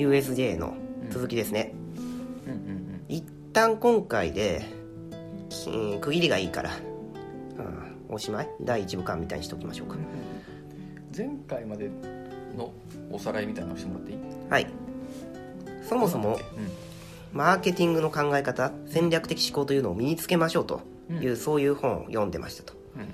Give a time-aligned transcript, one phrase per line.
[0.00, 0.74] USJ の
[1.10, 1.74] 続きですね、
[2.46, 2.52] うん。
[2.52, 4.64] うん一旦今回で、
[5.66, 6.70] うん区切りがいいから、
[8.08, 8.48] うん、おしまい？
[8.60, 9.96] 第1部間みたいにしておきましょうか、
[11.16, 11.90] 前回まで
[12.56, 12.72] の
[13.10, 14.18] おさらいみたいなのしてもらっていい？
[14.48, 14.66] はい。
[15.88, 16.38] そもそも
[17.32, 20.80] マーケティングの考え方戦略的思考というのを身につけましょうと
[21.10, 21.36] いう、うん。
[21.36, 22.74] そういう本を読んでましたと。
[22.96, 23.08] うんうん。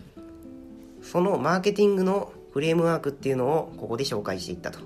[1.03, 4.81] そのマーケティングのフレームワークっていうのをここで紹介していったと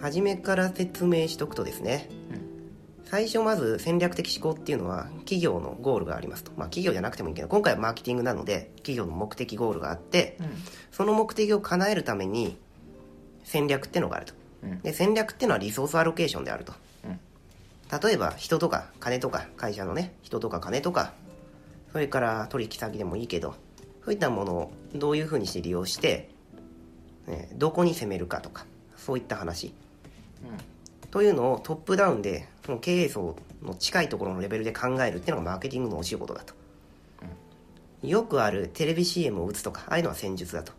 [0.00, 2.08] 初めから説明しとくとですね
[3.10, 10.46] 最初まず戦略的思考っていうのは企業のゴールがありますと、まあ、企業じゃなくてもいいけど今回はマーケティングなので企業の目的ゴールがあってうん。
[10.92, 12.58] その目的を叶えるために
[13.44, 14.34] 戦略っていうのがあると。
[14.62, 14.80] うん。
[14.82, 16.74] で戦略っていうのはリソースアロケーションであると。
[17.04, 17.18] うん。
[18.02, 21.14] 例えば人とか金とか会社のね人とか金とか
[21.92, 23.54] それから取引先でもいいけど
[24.04, 26.28] そういったものをどういうふうにして利用して、
[27.26, 29.72] ねどこに攻めるかとかそういった話
[31.10, 36.54] というのをトップダウンでその経営層の近いところのレベルで考えるっていうのがマーケティングのお仕事だと、
[38.02, 40.72] よくあるテレビ CM を打つとかああいうのは戦術だと、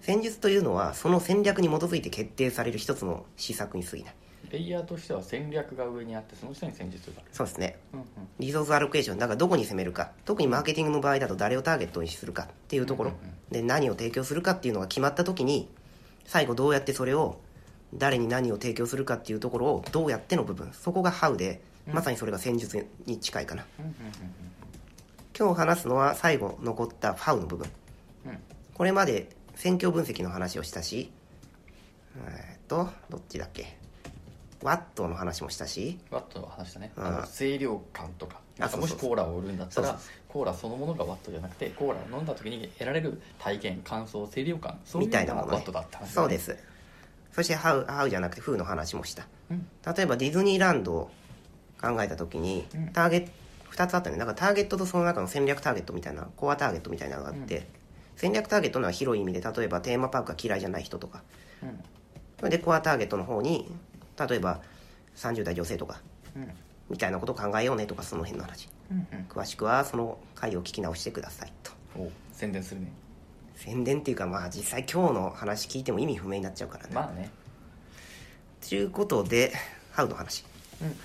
[0.00, 4.14] 戦術というのはその戦略に基づいて決定される一つの施策に過ぎない。
[4.50, 7.28] レイヤーとしては戦略が上にあってその下に戦術がある。
[7.30, 7.78] そうですね。
[7.92, 8.06] うんうん。
[8.40, 9.18] リソースアロケーション。
[9.18, 10.10] だからどこに攻めるか。
[10.24, 13.34] 特にマーケティングの場合だと誰をターゲットにするかっていうところ、うんうん。
[13.52, 15.68] で何を提供するかっていうのが決まった時に
[16.24, 17.38] 最後どうやってそれを
[17.94, 21.60] 誰に何を提供するかっていうところをどうやっての部分そこが How で
[21.92, 23.64] まさにそれが戦術に近いかな、
[25.36, 27.68] 今日話すのは最後残った How の部分。
[28.74, 31.10] これまで戦況分析の話をしたし
[32.26, 33.76] えーっとどっちだっけ？
[34.62, 35.98] ワットの話もしたし。
[36.10, 37.04] ワットの話だね、うん。
[37.04, 38.40] あの清涼感とか。
[38.58, 39.98] あなんかもしコーラを売るんだったら
[40.28, 45.50] コーラそのものがワットじゃなくてコーラを飲んだ時に得られる体験感想清涼感そういうみたいなものね。
[45.52, 46.12] のがワットだって話だね。
[46.12, 46.56] そうです
[47.32, 49.26] そして How, How じゃなくて Who の話もした。
[49.50, 49.66] うん。
[49.96, 51.10] 例えばディズニーランドを
[51.80, 52.88] 考えた時にうん。
[52.92, 53.30] ターゲット
[53.72, 57.68] 2つあったねだからターゲットとその中の戦略ターゲットみたいなコアターゲットみたいなのがあって、
[58.16, 61.22] 戦略ターゲットのは広い意味で例えばテーマパークが嫌いじゃない人とか。
[61.62, 61.80] うん。
[62.38, 63.70] それでコアターゲットの方に
[64.18, 64.60] 例えば
[65.16, 66.00] 30代女性とか
[66.36, 66.50] うん。
[66.90, 68.68] みたいなことを考えようねとかその辺の話。
[68.90, 71.72] うん詳しくはその回を聞き直してくださいと。
[72.32, 72.92] 宣伝するね
[73.60, 77.30] 宣伝っていうかまあ実際今日の話聞いても意味不明になっちゃうからね、まあね。
[78.66, 79.52] ということで
[79.94, 80.46] How の話。
[80.82, 80.96] うん。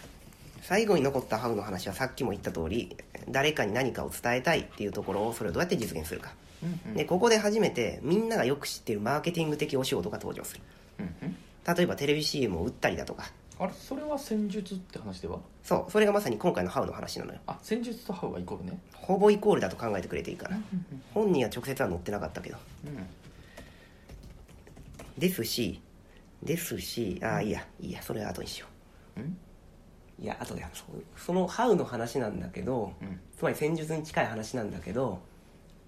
[0.61, 2.95] 最後に残った How の話はさっきも言った通り
[3.29, 6.33] 誰かに何かを伝えたいっていうところをそれをどうやって実現するか。
[6.63, 6.95] うんうん。
[6.95, 10.61] でここで初めてみんながよく知っているマーケティング的お仕事が登場する。
[10.99, 11.35] うんうん。
[11.75, 15.39] 例えばテレビ CM を打ったりだとかあれそれは戦術って話では？
[15.63, 17.39] そうそれがまさに今回の How の話なのよ。
[17.47, 18.77] あ戦術とハウはイコールね。
[18.93, 20.57] ほぼイコールだと考えてくれていいから。
[20.57, 22.57] うん本には直接は載ってなかったけど。
[22.85, 23.07] うん。
[25.17, 25.81] ですし
[26.43, 28.67] ですしああいいやいいやそれは後にしよ
[29.17, 29.21] う。
[29.21, 29.23] ん？
[29.23, 30.83] ういや後でそ
[31.16, 33.19] その How の話なんだけどうん。
[33.37, 35.19] つまり戦術に近い話なんだけど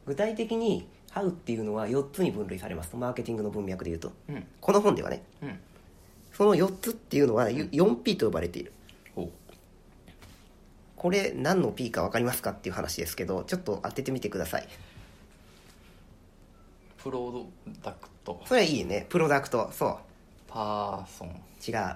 [0.05, 2.91] 具体的に How っていうのは4つに分類されます。
[2.91, 4.13] とマーケティングの文脈でいうと。
[4.29, 4.47] うん。
[4.61, 5.23] この本ではね。
[5.41, 5.59] うん
[6.37, 8.71] その4つっていうのは 4P と呼ばれている。
[9.15, 9.23] お。
[9.23, 9.29] う
[10.95, 14.67] これ何の P か分かりますかっていう話ですけどちょっと当ててみてください。
[17.01, 17.47] プロ
[17.81, 18.39] ダクト。
[18.45, 19.07] それはいいね。
[19.09, 19.71] プロダクト。
[19.71, 19.97] そう。
[20.47, 21.29] パーソン。
[21.67, 21.95] 違う。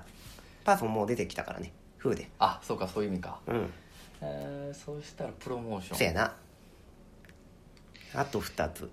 [0.64, 1.72] パーソンもう出てきたからね。
[2.00, 2.28] 風で。
[2.40, 3.40] あそうかそういう意味か。
[3.46, 3.70] うん。
[4.22, 5.98] えー、そうしたらプロモーション。
[6.00, 6.36] そやな。
[8.16, 8.90] あと2つ。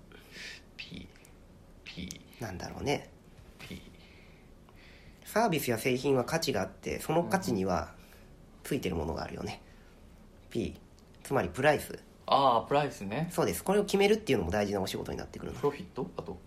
[0.77, 1.07] P
[1.83, 3.09] P なんだろうね
[5.31, 7.89] サービスや製品は価値があってその価値には
[8.63, 9.61] ついてるものがあるよね。
[10.49, 10.75] P
[11.23, 11.99] つまりプライス。
[12.25, 13.29] ああプライスね。
[13.31, 13.63] そうです。
[13.63, 15.59] これを決めるっていうのも大事なお仕事になってくるの。
[15.59, 16.09] プロフィット？
[16.17, 16.39] あと？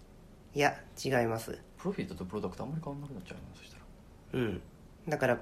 [0.54, 1.58] いや違います。
[1.78, 3.82] プロフィットとプロダクトあんまり変わんなくなっちゃうなそしたら。
[4.32, 4.60] うん。
[5.08, 5.38] だから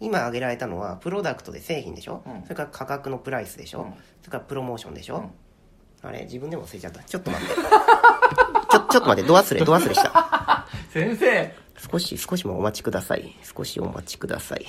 [0.00, 2.42] 今挙げられたのはプロダクトで製品でしょ、うん。
[2.42, 3.92] それから価格のプライスでしょ、うん。
[4.20, 6.08] それからプロモーションでしょ、うん。
[6.08, 7.02] あれ自分でも忘れちゃった。
[7.02, 7.54] ちょっと待って。
[7.56, 9.28] ちょちょっと待って。
[9.28, 9.64] ド忘れ？
[9.64, 10.66] ド忘れした？
[10.92, 14.66] 先生少し少しもお待ちください少しお待ちください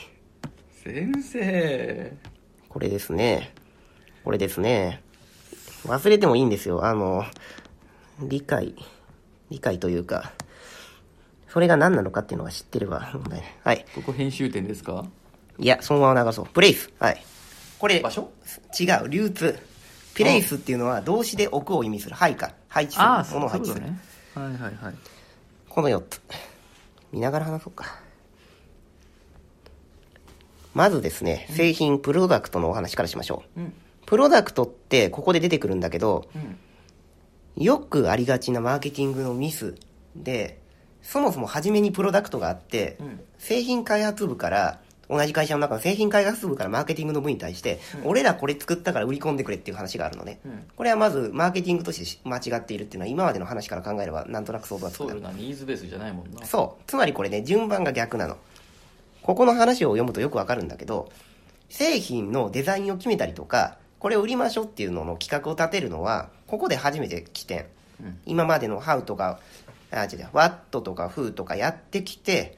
[0.83, 2.13] 先生
[2.69, 3.54] これですね
[4.24, 5.01] これですね
[5.86, 7.24] 忘れてもいいんですよあの
[8.21, 8.75] 理解
[9.50, 10.33] 理解というか
[11.50, 13.50] それが何なのかっていうのが知ってれば問題ない。
[13.63, 13.86] はい。
[13.95, 15.06] ここ編集点ですか？
[15.57, 16.48] いや、そのまま流そう。
[16.48, 16.92] プレイス。
[17.00, 17.24] はい。
[17.80, 18.30] これ、場所？
[18.80, 19.57] 違う、流通。
[20.13, 22.15] プレイスっていうのは動詞で置くを意味する。
[22.15, 22.54] 配下。
[22.68, 23.39] 配置する。
[23.39, 23.86] ものを配置する。
[23.86, 23.98] ね。
[24.36, 24.74] はいはいはい。
[25.69, 26.21] この4つ。
[27.12, 28.00] 見ながら話そうか。
[30.74, 33.62] まずですね、製品、プロダクトのお話からしましょう。
[33.62, 33.74] うん。
[34.06, 37.63] プロダクトってここで出てくるんだけど、うん。
[37.63, 39.75] よくありがちなマーケティングのミス
[40.15, 40.59] で、
[41.01, 50.39] そもそも初めにプロダクトがあって、うん製品開発部から、同じ会社の中の製品開発部からマーケティングの部に対して、俺らこれ作ったから売り込んでくれっていう話があるのね。
[50.45, 56.45] うんこれはまずマーケティングとして間違っているっていうのは今までの話から考えればなんとなく想像がつくなそうよな、ニーズベースじゃないもんな。
[56.45, 56.83] そう。
[56.88, 58.38] つまりこれね、順番が逆なの。
[59.21, 61.12] ここの話を読むとよくわかるんだけど、
[61.69, 67.65] 製品のデザインを決めたりとか、これを売りましょうっていうのの企画を立てるのは、ここで初めて起点。
[68.01, 69.39] うん今までの How とか、
[69.92, 72.57] あ、違う違う、What とか Who とかやってきて、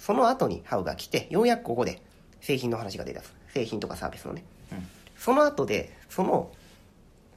[0.00, 2.02] その後に How が来て、ようやくここで
[2.40, 3.34] 製品の話が出だす。
[3.50, 4.44] 製品とかサービスのね。
[4.72, 4.88] うん
[5.20, 6.50] その後で、その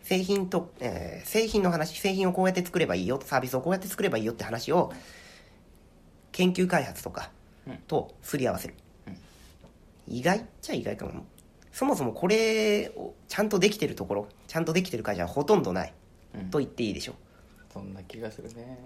[0.04, 4.94] 製品と、えー製品の話、製品をこうやって作ればいいよ、サービスをこうやって作ればいいよって話を、
[6.31, 7.30] 研究開発とか
[7.68, 8.75] うんとすり合わせる。
[10.07, 11.25] 意外っちゃ意外かも。
[11.74, 15.94] そもそもこれをちゃんとできてるところ、ちゃんとできてる会社はほとんどない
[16.36, 17.15] うんと言っていいでしょ
[17.74, 18.77] そんな気がするね。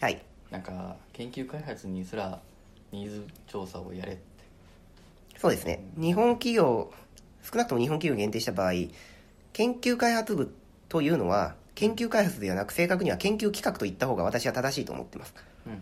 [0.00, 0.04] う。
[0.04, 0.22] はい。
[0.50, 2.40] なんか、研究開発にすら
[2.92, 4.22] ニーズ調査をやれって。
[5.38, 5.84] そうですね。
[5.96, 6.92] 日本企業、
[7.42, 8.72] 少なくとも日本企業を限定した場合、
[9.52, 10.54] 研究開発部
[10.88, 15.34] というのは、研究開発ではなく正確には研究企画と言った方が私は正しいと思ってます。
[15.66, 15.80] うんうん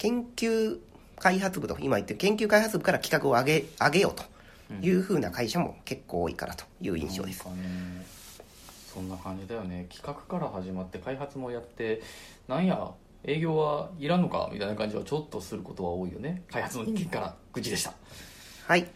[0.00, 0.78] 研究
[1.18, 4.24] 開発部と今言ってる研究開発部から企画を上げ上げようと
[4.82, 7.44] いうふうな会社も結構多いかなという印象です。
[7.46, 7.56] なん
[8.92, 12.02] そんな感じだよね企画から始まって開発もやって
[12.48, 12.90] なんや
[13.24, 16.42] 営業はいらんのかみたいな感じはちょっとすることは多いよね。
[16.50, 17.92] 開発の人間から愚痴でした。
[18.66, 18.86] はい。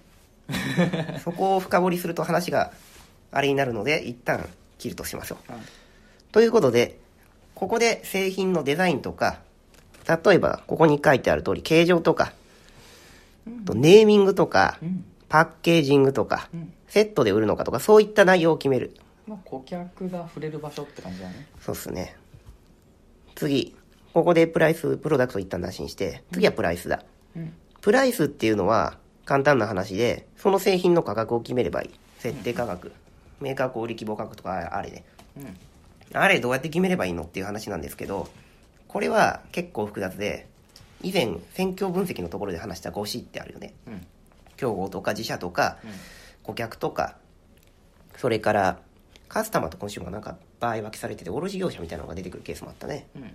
[1.22, 2.72] そこを深掘りすると話が
[3.30, 4.48] あれになるので、一旦
[4.78, 5.38] 切るとしましょう。
[6.32, 6.98] ということで、
[7.54, 9.40] ここで製品のデザインとか、
[10.06, 12.32] 例えばここに書いてある通り、形状とか、
[13.66, 15.04] とネーミングとかう、ん。
[15.28, 18.94] パッケージングとかうん、セットで売るのかとか、そういった内容を決める。
[19.26, 21.48] まあ顧客が触れる場所って感じだね。
[21.60, 22.14] そうっすね。
[23.34, 23.74] 次、
[24.14, 27.02] ここでプライス、プロダクト一旦なしにして、次はプライスだ。
[27.36, 28.96] うんプライスっていうのは
[29.26, 31.90] 簡単な話で、その製品の価格を決めればいい。
[32.18, 32.92] 設定価格。
[33.40, 35.04] メーカー小売規模価格とかあれね。
[35.36, 35.56] うん
[36.12, 38.28] あれどうやって決めればいいのっていう話なんですけど、
[38.86, 40.46] これは結構複雑で、
[41.02, 43.74] 以前、選挙分析のところで話した 5C ってあるよね。
[43.88, 44.06] うん
[44.56, 45.90] 競合とか自社とか、うん
[46.44, 47.16] 顧客とか、
[48.16, 48.78] それから
[49.28, 53.08] カスタマーとコンシューマーなんか場合分けされてて、卸業者みたいなのが出てくるケースもあったね。
[53.16, 53.34] うん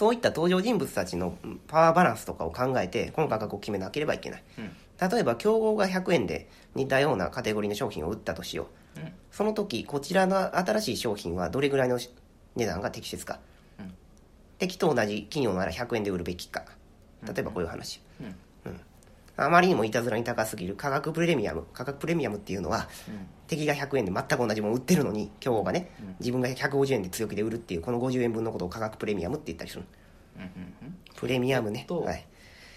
[0.00, 4.44] そういった登場人物たちのうんパワーバランスとかを考えて、この価格を決めなければいけない。
[4.56, 4.70] うん
[5.10, 9.00] 例えば、競合が100円で似たようなカテゴリーの商品を売ったとしよう。
[9.00, 12.08] うんその時、こちらの新しい商品はどれぐらいのし
[12.56, 13.40] 値段が適切か。
[13.78, 13.92] うん
[14.56, 16.64] 敵と同じ企業なら100円で売るべきか。
[17.22, 18.00] 例えばこういう話。
[18.22, 18.34] うん
[19.36, 21.64] あまりにもいたずらに高すぎる価格プレミアム。
[21.72, 29.84] 価格プレミアムっていうのは、うん敵が100円で全く同じものを売ってるのに、競合がね、うん自分が150円で強気で売るっていう、この50円分のことを価格プレミアムって言ったりする。
[30.36, 30.50] うんうん
[31.16, 31.84] プレミアムね。
[31.88, 32.24] とはい。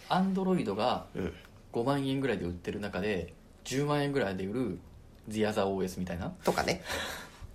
[0.09, 1.33] アンドロイドがうん。
[1.73, 3.33] 5万円ぐらいで売ってる中で
[3.65, 4.79] 10万円ぐらいで売る
[5.27, 6.81] The Other OS みたいなとかね。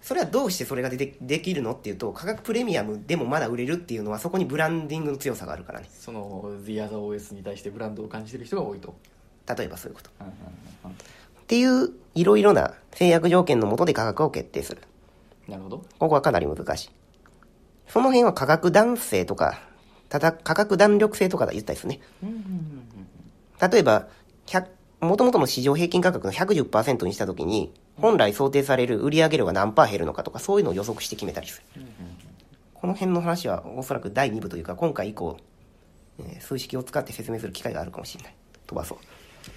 [0.08, 5.88] それはどうしてそれがででできるのっていうと、価格プレミアムでもまだ売れるっていうのは、そこにブランディングの強さがあるからね。
[5.92, 8.94] その The Other OS に対してブランドを感じてる人が多いと
[9.54, 10.10] 例えばそういうこと。
[10.18, 10.32] うんうん
[10.84, 10.94] うんっ
[11.48, 14.80] ていう、いろいろな制約条件のもとで価格を決定する。
[15.46, 16.90] なるほどここはかなり難しい。
[17.86, 19.60] その辺は価格弾性とか、
[20.08, 22.00] ただ価格弾力性とか言ったりするね。
[22.22, 24.08] うんうんうん例えば、
[25.00, 31.82] もともとの市場平均価格の110%にしたときに、本来想定される売上量が何パー減るのかとか、そういうのを予測して決めたりする。
[32.74, 35.36] この辺の話はおそらく第2部というか、今回以降、
[36.20, 38.34] えー数式を使って説明する機会があるかもしれない。
[38.66, 38.98] 飛ばそう。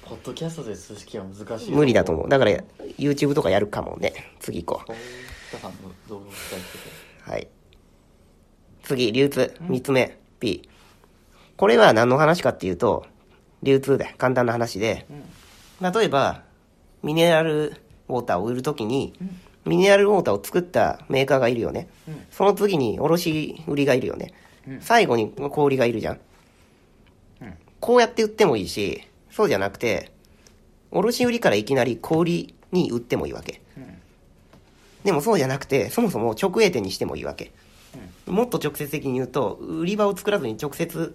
[0.04, 2.30] ポッドキャストで数式は難しい無理だと思う。
[2.30, 2.52] だから、
[2.98, 4.14] YouTube とかやるかもね。
[4.40, 4.92] 次行こう。
[7.30, 7.48] はい。
[8.84, 9.54] 次、流通。
[9.62, 10.18] 3つ目。
[10.40, 10.68] P。
[11.58, 13.06] これは何の話かっていうと、
[13.64, 15.06] 流通で、簡単な話で、
[15.82, 16.44] 例えば、
[17.04, 17.81] ミネラル
[18.12, 19.14] ウォーターを売るときに、
[19.66, 21.88] ミネラルウォーターを作ったメーカーがいるよね。
[22.08, 24.34] うんその次に卸売りがいるよね。
[24.68, 26.20] うん最後に小売りがいるじゃん。
[27.42, 29.02] うんこうやって売ってもいいし、
[29.32, 30.12] そうじゃなくて、
[30.92, 33.62] 卸売りからいきなり小売りに売ってもいいわけ。
[33.78, 33.86] うん
[35.04, 37.52] でもそうじゃなくて、そもそも直営店にしてもいいわけ。
[38.28, 41.14] もっと直接的に言うと売り場を作らずに直接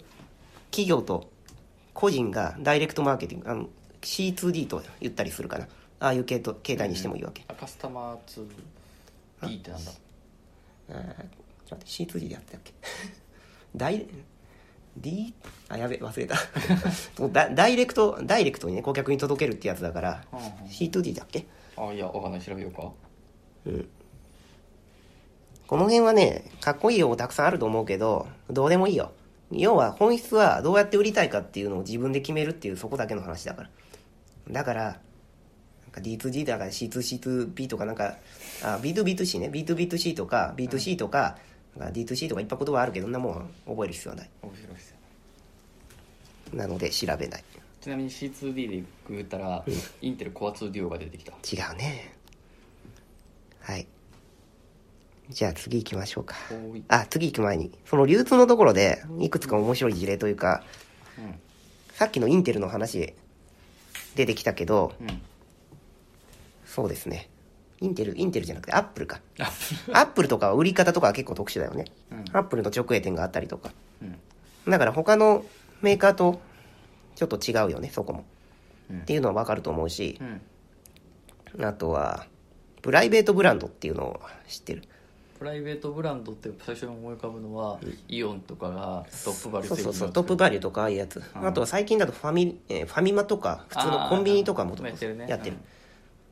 [0.71, 1.31] 企業と
[1.95, 3.69] 個人がダイレクトマーケティングあの
[4.03, 8.47] C2D と言ったりするかなああいう系統形態にしてもいいわけ、あカスタマー
[9.43, 9.91] 2D ってなんだ。
[10.91, 10.97] あー
[11.67, 12.73] ちょっと待って C2D でやったっけ？
[13.77, 14.07] ダイ
[14.97, 15.35] D
[15.69, 16.37] あやべ忘れた。
[17.33, 20.45] ダダイレクトダイレクトにね顧客に届けるってやつだからうんうん。
[20.71, 21.47] C2D だっけ？
[21.77, 22.41] あいやわかんない。
[22.41, 22.93] 調べようか。
[25.67, 29.13] この辺はねかっこいい用語たくさんあると思うけどどうでもいいよ。
[29.51, 33.71] 要は本質はどうやって売りたいかっていうのを自分で決めるっていうそこだけの話だから。
[34.51, 35.01] だから
[35.97, 38.17] か D2G だから C2C2B とかなんか
[38.63, 39.49] あ B2B2C ね。
[39.49, 41.39] B2B2C とか B2C とか,、
[41.77, 44.31] なんか D2C とかいっぱい言葉あるけどそんなもん覚える必要はない。
[44.43, 44.97] 面白いですよ
[46.55, 47.45] なので調べない。
[47.81, 49.65] ちなみに C2D でググったら、
[50.01, 51.33] インテルコア2デュオが出てきた。
[51.33, 52.15] 違うね。
[53.61, 53.87] はい。
[55.29, 56.37] じゃあ次行きましょうか。
[56.89, 57.73] あ次行く前に。
[57.85, 60.63] その流通のところでいくつか面白い事例というか
[61.19, 61.35] うん。
[61.93, 63.15] さっきのインテルの話
[64.15, 65.21] 出てきたけどうん
[66.77, 67.31] そうですね。
[67.81, 69.23] インテルインテルじゃなくてアップルか。
[69.41, 69.51] あ
[69.95, 72.19] アップルとかは売り方とかは結構特殊だよね、うん。
[72.37, 73.71] アップルの直営店があったりとか。
[74.03, 74.71] うん。
[74.71, 75.43] だから他の
[75.81, 76.39] メーカーと
[77.15, 78.27] ちょっと違うよねそこも、
[78.91, 78.99] うん。
[79.01, 80.21] っていうのは分かると思うし。
[81.57, 81.65] う、ん。
[81.65, 82.27] あとは
[82.83, 84.83] プライベートブランドっていうのを知ってる。
[85.39, 91.47] プライベートブランドって最初に思い浮かぶのは、イオンとかがトップバリュそうそうそうトップバリューとかああいうやつ、ん。
[91.47, 95.27] あとは最近だとファミ,、えーファミマとか普通のコンビニとかもやってるね。
[95.27, 95.57] やってる。
[95.57, 95.76] うん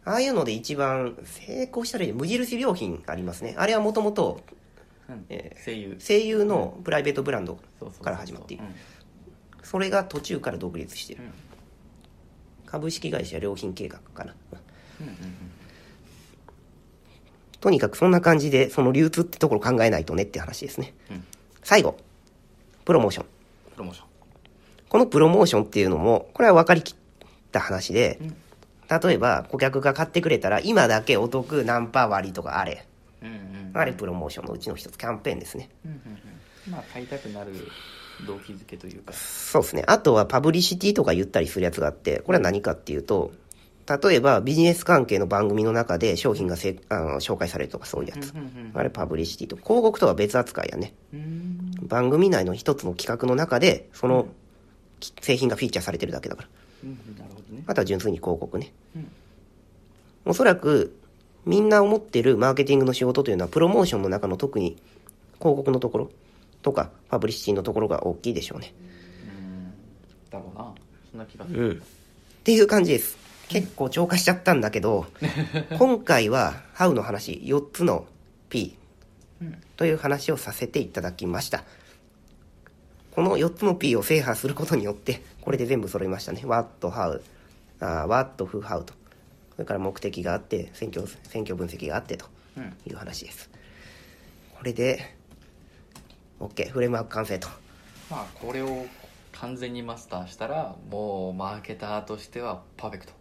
[0.04, 3.54] ああいうので一番成功した例で無印良品ありますね。
[3.56, 4.40] あれはもともと
[5.64, 5.96] 声優。
[5.98, 7.58] 声優のプライベートブランド
[8.02, 8.74] から始まっているうん。
[9.62, 11.22] それが途中から独立してる。
[11.22, 11.32] うん。
[12.66, 14.34] 株式会社良品計画かな。
[15.00, 15.14] うんうん。
[17.60, 20.94] とにかくそんな感じでその流通ってところ考えないとねって話ですね。
[21.10, 21.24] うん。
[21.62, 21.96] 最後。
[22.84, 23.26] プロモーション。
[23.72, 24.06] プロモーション。
[24.88, 26.96] このプロモーションっていうのもこれは分かりきっ
[27.50, 28.36] た話でうん
[28.88, 32.86] 例えば顧客が買ってくれたら今だけお得何パー割とかあれ。
[33.22, 35.68] うんうんあれプロモーションのうちの一つキャンペーンですね。
[35.84, 35.98] うんうん
[36.66, 36.72] うん。
[36.72, 37.50] まあ買いたくなる
[38.24, 39.12] 動機づけというか。
[39.12, 39.82] そうですね。
[39.88, 43.32] あとはパブリシティとか言ったりするやつがあってこれは何かっていうと
[44.02, 48.32] 例えばビジネス関係の番組の中で商品がせあの紹介されるとかそういうやつ。
[48.32, 50.94] うんうんあれパブリシティと広告とは別扱いやね。
[51.12, 51.20] うん。
[51.20, 54.28] うん番組内の一つの企画の中でその
[55.00, 56.48] き製品がフィーチャーされてるだけだから
[56.84, 57.64] ね。
[57.66, 58.72] あとは純粋に広告ね。
[58.96, 59.10] うん
[60.26, 60.96] おそらく
[61.44, 64.76] みんな思ってるマーケティングの仕事というのはプロモーションの中の特に
[65.38, 66.10] 広告のところ
[66.62, 68.72] とかパブリシティのところが大きいでしょうね。
[69.26, 69.74] うん
[70.30, 70.72] だろうな。
[71.10, 71.68] そんな気がする。
[71.68, 71.76] うん。
[71.76, 71.80] っ
[72.42, 73.18] ていう感じです。
[73.48, 75.06] 結構超過しちゃったんだけど
[75.78, 78.06] 今回は How の話4つの
[78.48, 78.76] P
[79.42, 79.58] うん。
[79.76, 81.64] という話をさせていただきました
[83.14, 86.42] この4つの P を制覇することによってこれで全部揃いましたね。
[86.44, 87.20] What, How
[87.80, 88.94] あー What, Who, How と。
[89.52, 92.64] それから目的があって選挙選挙分析があってとうん。
[92.86, 93.50] いう話です。
[94.56, 95.14] これで
[96.40, 97.48] OK フレームワーク完成と。
[98.10, 98.86] まあこれを
[99.32, 103.12] 完全にマスターしたらもうマーケターとしてはパーフェクト。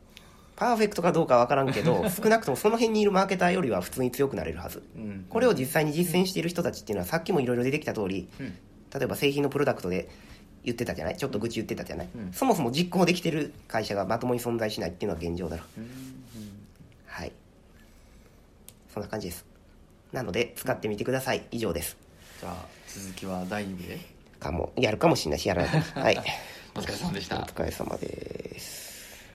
[0.55, 4.83] パーフェクトかどうかわからんけど 少なくともその辺にいるマーケターよりは普通に強くなれるはず。
[4.95, 5.25] うん。
[5.29, 8.55] これを実際に実践している人たちっていうのはさっきもいろいろ出てきた通りうん
[8.93, 10.07] 例えば製品のプロダクトで
[10.63, 11.17] 言ってたじゃない？
[11.17, 12.31] ちょっと愚痴言ってたじゃない、うん。
[12.33, 15.63] そもそも実行できてる会社がまともに存在しないっていうのは現状だろ。
[15.77, 15.89] うんうん。
[17.05, 17.31] はい。
[18.93, 19.45] そんな感じです。
[20.12, 21.45] なので使ってみてください。
[21.51, 21.97] 以上です。
[22.39, 24.00] じゃあ続きは第2部で？
[24.39, 24.71] かも。
[24.77, 26.17] やるかもしれないしやらないかもはい。
[26.75, 27.38] お疲れ様でした。
[27.39, 28.73] お疲れ様です